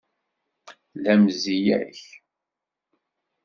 La 1.03 1.13
mzeyya-k! 1.21 1.99